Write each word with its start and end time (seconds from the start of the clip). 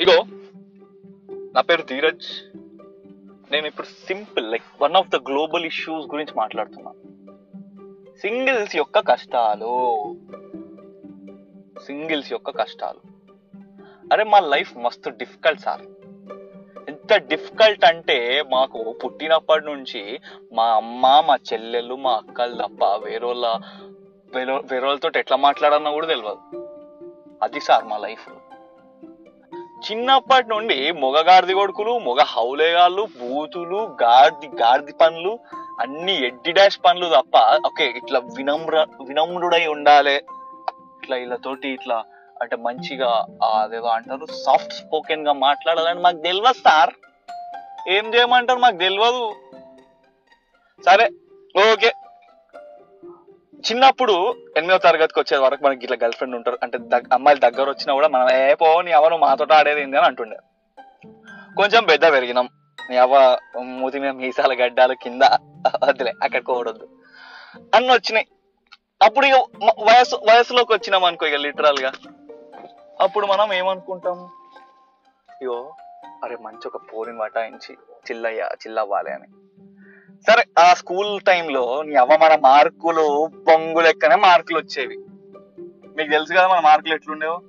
ఇగో 0.00 0.26
నా 1.54 1.60
పేరు 1.60 1.82
ధీరజ్. 1.82 2.56
నేను 3.52 3.66
ఇప్పుడు 3.66 3.86
simple 3.86 4.52
like 4.52 4.82
one 4.82 4.96
of 4.96 5.08
the 5.08 5.16
global 5.16 5.64
issues 5.64 6.06
గురించి 6.06 6.34
మాట్లాడుతున్నా. 6.36 6.92
సింగిల్స్ 8.20 8.76
యొక్క 8.76 8.98
కష్టాలు. 8.98 9.72
సింగిల్స్ 11.86 12.32
యొక్క 12.32 12.50
కష్టాలు. 12.50 13.00
అరే 14.12 14.24
మా 14.24 14.40
లైఫ్ 14.40 14.76
మస్తు 14.76 15.10
డిఫికల్ట్ 15.10 15.60
సార్. 15.60 15.82
ఎంత 16.90 17.14
డిఫికల్ట్ 17.14 17.84
అంటే 17.84 18.44
మాకు 18.52 18.92
పుట్టినప్పటి 19.04 19.64
నుంచి 19.64 20.20
మా 20.52 20.64
అమ్మ 20.64 21.24
మా 21.26 21.36
చెల్లెళ్ళు 21.52 21.96
మా 21.96 22.12
అక్కలు 22.12 22.54
తప్ప 22.54 22.84
వేరేళ్ళ 22.84 23.60
వేరే 24.36 24.52
వేరేళ్ళతో 24.52 25.10
ఎట్లా 25.16 25.36
మాట్లాడన్నా 25.36 25.90
కూడా 25.90 26.06
తెలియదు 26.06 26.38
అది 27.42 27.60
సార్ 27.60 27.84
మా 27.84 27.96
లైఫ్ 27.98 28.28
చిన్నప్పటి 29.90 30.48
నుండి 30.48 30.92
మొగ 30.92 31.18
గాడిది 31.26 31.54
కొడుకులు 31.54 31.98
మొగ 31.98 32.20
హౌలేగాళ్ళు 32.22 33.02
బూతులు 33.20 33.96
గాడిది 34.02 34.48
గాడిది 34.62 34.92
పనులు 34.92 35.32
అన్ని 35.80 36.14
ఎడ్డి 36.26 36.52
డాష్ 36.52 36.78
పనులు 36.84 37.06
తప్ప 37.14 37.36
ఓకే 37.66 37.84
ఇట్లా 38.00 38.18
వినమ్ర 38.36 38.86
వినమ్రుడై 39.08 39.66
ఉండాలి. 39.66 40.16
ఇట్లా 40.98 41.16
వీళ్ళతోటి 41.16 41.68
ఇట్లా 41.68 41.98
అంటే 42.42 42.56
మంచిగా 42.56 43.10
అదేదో 43.44 43.86
అంటారు 43.86 44.26
సాఫ్ట్ 44.44 44.72
స్పోకెన్గా 44.72 45.32
మాట్లాడాలని 45.46 46.00
మాకు 46.00 46.16
తెలియదు 46.16 46.52
సార్. 46.60 46.92
ఏం 47.88 48.14
చేయమంటారు 48.14 48.58
మాకు 48.58 48.78
తెలియదు 48.78 49.24
సరే 50.80 51.06
ఓకే. 51.54 51.90
చిన్నప్పుడు 53.60 54.34
ఎనిమిదో 54.56 54.78
తరగతికి 54.78 55.20
వచ్చే 55.20 55.38
వరకు 55.38 55.64
మనకి 55.64 55.80
ఇట్లా 55.82 55.96
గర్ల్ 55.96 56.12
ఫ్రెండ్ 56.12 56.36
ఉంటారు. 56.36 56.58
అంటే 56.62 56.78
అమ్మాయిల 56.78 57.14
అమ్మాయిలు 57.14 57.50
దగ్గర 57.50 57.68
వచ్చినా 57.68 57.94
కూడా 57.94 58.08
మనం 58.08 58.30
ఏ 58.30 58.54
పో 58.54 58.82
నీ 58.82 58.90
ఎవరు 58.90 59.16
మాతో 59.16 59.46
ఆడేది 59.54 59.82
ఏంది? 59.82 59.96
అని 59.96 60.06
అంటుండే. 60.06 60.36
కొంచెం 61.56 61.84
పెద్ద 61.84 62.12
పెరిగినాం. 62.12 62.48
నీ 62.90 62.96
అవ్వ 62.96 63.38
మూతి 63.62 63.98
మీద 63.98 64.10
మీసాల 64.10 64.52
గడ్డాలు 64.52 64.94
కింద 64.94 65.22
వద్దులే 65.84 66.12
అక్కడ 66.22 66.42
ఓడొద్దు. 66.50 66.88
అన్ని 67.74 67.92
వచ్చినాయి. 67.92 68.26
అప్పుడు 69.02 69.26
ఇక 69.26 69.34
వయసు 69.64 70.16
వయసులోకి 70.16 70.72
వచ్చినాం 70.72 71.04
అనుకో 71.04 71.26
ఇక 71.26 71.34
లిటరల్గా. 71.34 71.92
అప్పుడు 73.00 73.26
మనం 73.26 73.52
ఏమనుకుంటాం? 73.52 74.24
అయ్యో 75.30 75.74
అరే 76.24 76.36
మంచి 76.42 76.68
ఒక 76.68 76.76
పోరిని 76.76 77.22
వటాయించి 77.22 77.76
చిల్లయ్యా 78.10 78.46
చిల్లవ్వాలి 78.46 79.12
అని. 79.12 79.26
సరే 80.26 80.44
ఆ 80.58 80.74
స్కూల్ 80.74 81.20
టైంలో 81.20 81.82
నీ 81.82 81.94
అవ్వ 81.94 82.16
మన 82.16 82.36
మార్కులు 82.40 83.30
బొంగు 83.46 83.80
లెక్కనే 83.80 84.14
మార్కులు 84.14 84.58
వచ్చేవి. 84.58 84.96
మీకు 85.96 86.10
తెలుసు 86.10 86.32
కదా 86.32 86.48
మన 86.48 86.60
మార్కులు 86.60 86.94
ఎట్లుండేవో? 86.94 87.40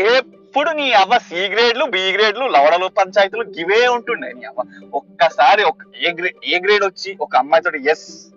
ఎప్పుడు 0.00 0.70
నీ 0.70 0.92
అవ్వ 0.92 1.18
సి 1.18 1.34
గ్రేడ్లు 1.34 1.84
బి 1.84 2.12
గ్రేడ్లు 2.12 2.44
లవడలు 2.44 2.86
పంచాయతీలు 2.88 3.42
గివే 3.42 3.88
ఉంటుండే 3.88 4.32
నీ 4.32 4.44
అవ్వ. 4.44 4.90
ఒక్కసారి 4.94 5.62
ఒక 5.62 5.76
ఏ 6.02 6.12
గ్రేడ్ 6.12 6.44
ఏ 6.44 6.58
గ్రేడ్ 6.58 6.84
వచ్చి 6.84 7.16
ఒక 7.20 7.36
అమ్మాయితో 7.36 7.90
ఎస్ 7.90 8.32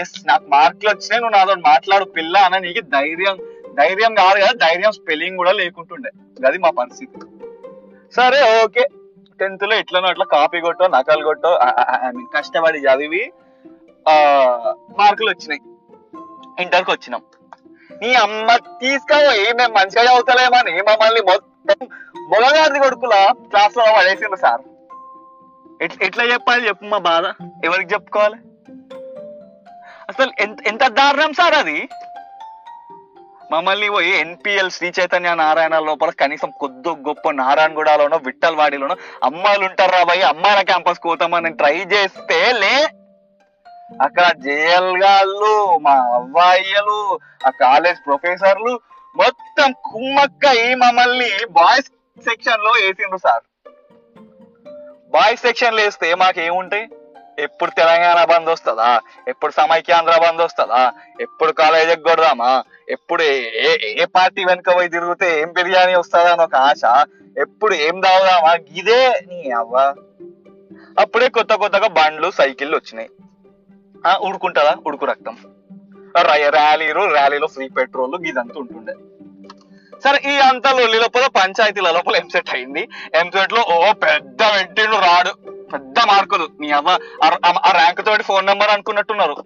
ఎస్ 0.00 0.28
నాకు 0.28 0.44
మార్కులు 0.48 0.90
వచ్చినాయి 0.90 1.22
నువ్వు 1.22 1.38
నాతో 1.38 1.54
మాట్లాడు 1.54 2.04
పిల్ల 2.04 2.36
అని 2.36 2.66
నీకు 2.66 2.80
ధైర్యం 2.80 3.38
ధైర్యం 3.78 4.14
కాదు 4.14 4.40
కదా 4.40 4.52
ధైర్యం 4.52 4.92
స్పెల్లింగ్ 4.92 5.36
కూడా 5.36 5.52
లేకుంటుండే. 5.52 6.10
అది 6.46 6.58
మా 6.58 6.70
పరిస్థితి. 6.70 7.20
సరే 8.16 8.62
ఓకే. 8.64 8.88
టెన్త్లో 9.40 9.74
ఎట్లనో 9.76 10.08
అట్లా 10.08 10.24
కాపీ 10.24 10.60
కొట్టో 10.60 10.86
నకలు 10.86 11.24
కొట్టో 11.24 11.50
ఐ 12.06 12.10
మీన్ 12.10 12.30
కష్టపడి 12.34 12.78
చదివి 12.78 13.22
ఆ 14.06 14.14
మార్కులు 14.98 15.30
వచ్చినాయి. 15.30 15.60
ఇంటర్కి 16.60 16.90
వచ్చినాం. 16.90 17.22
నీ 18.02 18.14
అమ్మ 18.14 18.56
తీసుకపోయి 18.80 19.52
మేము 19.52 19.72
మంచిగా 19.74 20.02
చదువుతలేమని 20.04 20.82
మమ్మల్ని 20.82 21.20
మొత్తం 21.20 21.78
మొగగారి 22.28 22.78
కొడుకుల 22.78 23.14
క్లాస్లో 23.50 23.84
పడేసిండ్రు 23.96 24.36
సార్ 24.36 24.62
ఎట్లా 26.02 26.24
చెప్పాలి 26.24 26.68
చెప్పు 26.68 26.84
మా 26.84 26.98
బాధ? 26.98 27.24
ఎవరికి 27.64 27.94
చెప్పుకోవాలి? 27.94 28.38
అసలు 30.08 30.30
ఎంత 30.38 30.58
ఎంత 30.66 30.84
దారుణం 30.88 31.32
సార్ 31.32 31.54
అది? 31.54 31.76
మమ్మల్ని 33.52 33.90
పోయి 33.90 34.20
ఎన్పిఎల్ 34.20 34.70
శ్రీ 34.70 34.92
చైతన్య 35.00 35.34
నారాయణ 35.34 35.78
లోపల 35.78 36.10
కనీసం 36.10 36.50
కొద్ది 36.50 36.88
గొప్ప 36.88 37.30
నారాయణగూడలోనో 37.30 38.16
విట్టల్వాడిలోనో 38.16 38.96
అమ్మాయిలు 39.24 39.66
రా 39.66 40.04
భయ్ 40.04 40.22
అమ్మాయిల 40.22 40.62
క్యాంపస్ 40.62 41.00
పోతామని 41.06 41.50
ట్రై 41.50 41.76
చేస్తే 41.76 42.52
లే 42.52 42.88
అక్కడ 44.02 44.32
జేఎల్ 44.36 44.92
మా 45.82 45.92
అవ్వాయిలు 45.92 47.18
ఆ 47.46 47.50
కాలేజ్ 47.50 47.98
ప్రొఫెసర్లు 48.06 48.80
మొత్తం 49.16 49.72
కుమ్మక్కై 49.72 50.74
మమ్మల్ని 50.74 51.44
బాయ్స్ 51.50 51.86
సెక్షన్లో 52.24 52.70
వేసిండ్రు 52.70 53.18
సార్. 53.18 53.44
బాయ్స్ 55.12 55.42
సెక్షన్లో 55.42 55.82
వేస్తే 55.82 56.14
మాకేముంటాయి? 56.14 56.88
ఎప్పుడు 57.38 57.70
తెలంగాణ 57.70 58.24
బంద్ 58.24 58.50
వస్తుందా? 58.50 59.00
ఎప్పుడు 59.28 59.52
సమైక్యాంధ్ర 59.52 60.20
బంద్ 60.26 60.42
వస్తుందా? 60.42 60.92
ఎప్పుడు 61.20 61.52
కాలేజ్ 61.52 61.90
ఎగ్గొడదామా 61.90 62.62
ఎప్పుడు 62.88 63.22
ఏ- 63.22 64.02
ఏ 64.02 64.04
పార్టీ 64.04 64.44
వెనుక 64.44 64.76
పోయి 64.76 64.88
తిరిగితే 64.88 65.40
ఏం 65.40 65.52
బిర్యానీ 65.52 65.94
వస్తుందా 65.94 66.32
అని 66.32 66.42
ఒక 66.42 66.54
ఆశ? 66.54 67.06
ఎప్పుడు 67.38 67.74
ఏం 67.74 68.00
తాగుదామా? 68.00 68.58
ఇదే 68.70 69.08
నీ 69.08 69.50
అవ్వ. 69.50 69.94
అప్పుడే 70.98 71.28
కొత్త 71.28 71.54
కొత్తగా 71.54 71.86
బండ్లు 71.86 72.30
సైకిళ్ళు 72.30 72.76
వచ్చినాయి. 72.76 73.10
ఆ 74.06 74.18
ఉడుకుంటుందా? 74.18 74.76
ఉడుకు 74.86 75.06
రక్తం. 75.06 75.36
ర్యాలీలు 76.48 77.00
ర్యాలీలో 77.12 77.46
ఫ్రీ 77.46 77.68
పెట్రోల్ 77.68 78.26
ఇదంతా 78.26 78.60
ఉంటుండే. 78.60 78.94
సరే 80.04 80.32
ఈ 80.34 80.38
అంతా 80.38 80.72
లొల్లి 80.72 80.98
లోపల 80.98 81.26
పంచాయతీల 81.26 81.90
లోపల 81.90 82.16
ఎంసెట్ 82.16 82.54
అయింది. 82.54 82.88
ఎంసెట్లో 83.14 83.62
ఓ 83.62 83.92
పెద్ద 83.92 84.42
పెట్టిండు 84.42 84.96
రాడు. 84.96 85.57
పెద్ద 85.72 85.98
మార్కులు. 85.98 86.48
నీ 86.60 86.70
అవ్వ 86.70 86.90
ఆ- 87.24 87.70
ర్యాంక్ 87.70 88.06
తోటి 88.06 88.22
phone 88.22 88.46
number 88.46 88.70
అనుకున్నట్టున్నారు. 88.70 89.36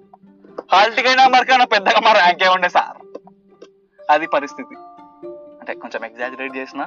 hall 0.72 0.96
ticket 0.96 1.18
number 1.18 1.46
కన్నా 1.46 1.64
పెద్దగా 1.64 2.00
మా 2.04 2.12
ర్యాంక్ 2.12 2.42
ఉండే 2.42 2.68
సార్. 2.68 3.06
అది 4.10 4.26
పరిస్థితి. 4.26 4.74
అంటే 5.32 5.74
కొంచెం 5.74 6.04
ఎగ్జాజరేట్ 6.04 6.56
చేసిన. 6.56 6.86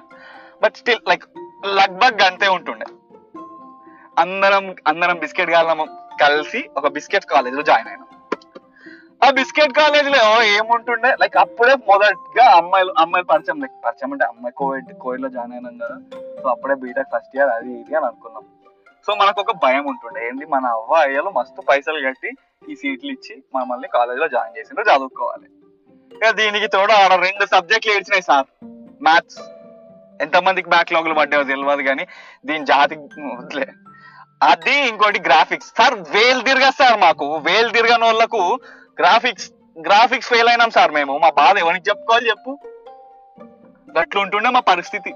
బట్ 0.64 0.76
స్టిల్ 0.76 1.10
లైక్ 1.10 1.24
లగ్భగ్ 1.66 2.22
అంతే 2.22 2.48
ఉంటుండే. 2.48 2.86
అందరం 4.20 4.76
అందరం 4.88 5.20
బిస్కెట్ 5.20 5.52
కాలం 5.52 5.98
కలిసి 6.22 6.70
ఒక 6.78 6.88
బిస్కెట్ 6.88 7.26
కాలేజ్లో 7.26 7.62
జాయిన్ 7.62 7.88
అయినాం. 7.88 8.08
ఆ 9.28 9.30
బిస్కెట్ 9.30 9.74
కాలేజ్లో 9.74 10.44
ఏముంటుండే? 10.44 11.16
లైక్ 11.22 11.38
అప్పుడే 11.38 11.76
మొదటిగా 11.76 12.56
అమ్మాయిలు 12.58 12.94
అమ్మాయిలు 12.98 13.28
పరిచయం 13.28 13.62
లైక్ 13.62 13.86
పరిచయం 13.86 14.12
అంటే 14.12 14.26
అమ్మాయి 14.26 14.54
కోవిడ్ 14.54 14.94
కోవిడ్లో 14.94 15.30
జాయిన్ 15.30 15.54
అయినాం 15.54 15.78
కదా. 15.78 16.00
సో 16.44 16.50
అప్పుడే 16.50 16.76
బీటెక్ 16.76 17.08
ఫస్ట్ 17.16 17.38
ఇయర్ 17.38 17.50
అది 17.50 17.80
ఇది 17.80 17.96
అని 17.96 18.06
అనుకున్నాం. 18.06 18.44
సో 19.08 19.16
మనకు 19.16 19.42
ఒక 19.42 19.54
భయం 19.64 19.88
ఉంటుండే. 19.88 20.28
ఏంటి 20.28 20.46
మన 20.46 20.66
అవ్వ 20.66 20.94
అయ్యలు 20.94 21.30
మస్తు 21.30 21.62
పైసలు 21.62 22.08
కట్టి 22.08 22.30
ఈ 22.72 22.76
సీట్లు 22.76 23.12
ఇచ్చి 23.12 23.44
మమ్మల్ని 23.56 23.88
కాలేజ్లో 23.88 24.28
జాయిన్ 24.28 24.58
చేసిండ్రు 24.58 24.86
చదువుకోవాలి. 24.90 25.48
ఇక 26.16 26.30
దీనికి 26.30 26.68
తోడు 26.68 26.94
ఆడ 26.94 27.14
రెండు 27.14 27.46
సబ్జెక్టులు 27.46 27.94
ఏడ్చినాయి 27.94 28.22
సార్. 28.22 28.48
మ్యాథ్స్ 29.04 29.40
ఎంతమందికి 30.22 30.70
బ్యాక్లాగ్లు 30.70 31.14
పడ్డాయో 31.14 31.44
తెలియదు 31.44 31.84
కానీ 31.84 32.08
దీని 32.46 32.66
జాతి 32.66 32.96
వదిలే 33.40 33.68
అది 34.44 34.88
ఇంకోటి 34.88 35.20
గ్రాఫిక్స్ 35.20 35.74
సార్ 35.78 35.94
వేలు 35.94 36.42
తిరగా 36.42 36.70
సార్ 36.70 37.00
మాకు. 37.00 37.36
వేలు 37.36 37.70
తిరగని 37.70 38.06
వాళ్ళకు 38.06 38.60
గ్రాఫిక్స్ 39.00 39.52
గ్రాఫిక్స్ 39.82 40.30
ఫెయిల్ 40.30 40.50
అయినాం 40.50 40.70
సార్ 40.70 40.92
మేము. 40.92 41.18
మా 41.18 41.30
బాధ 41.30 41.58
ఎవరికి 41.58 41.90
చెప్పుకోవాలి 41.90 42.30
చెప్పు. 42.30 42.60
గట్లుంటుండే 44.00 44.50
మా 44.50 44.60
పరిస్థితి. 44.60 45.14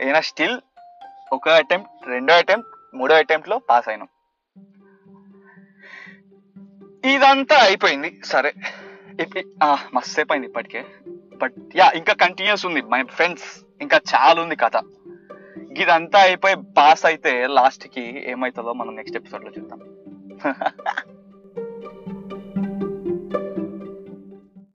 అయినా 0.00 0.20
స్టిల్ 0.20 0.60
ఒక 1.32 1.48
అటెంప్ట్ 1.48 2.08
రెండో 2.08 2.34
అటెంప్ట్ 2.34 2.96
మూడో 2.96 3.14
అటెంప్ట్లో 3.14 3.58
పాస్ 3.58 3.88
అయినాం. 3.88 4.08
ఇదంతా 7.04 7.56
అయిపోయింది. 7.56 8.20
సరే. 8.24 8.54
ఇప్పి- 9.20 9.48
ఆ, 9.62 9.78
మస్తు 9.94 10.20
అయింది 10.20 10.46
ఇప్పటికే. 10.46 10.84
బట్ 11.36 11.54
యా 11.76 11.90
ఇంకా 11.90 12.12
కంటిన్యూస్ 12.12 12.66
ఉంది. 12.66 12.82
మై 12.82 13.02
ఫ్రెండ్స్ 13.02 13.60
ఇంకా 13.80 14.00
చాలా 14.14 14.42
ఉంది 14.42 14.56
కథ. 14.56 14.82
ఇదంతా 15.78 16.20
అయిపోయి 16.20 16.56
పాస్ 16.78 17.06
అయితే 17.06 17.46
లాస్ట్కి 17.46 18.30
ఏమవుతుందో 18.30 18.72
మనం 18.72 18.96
నెక్స్ట్ 18.96 19.16
ఎపిసోడ్లో 19.16 19.50
చూద్దాం. 19.58 19.80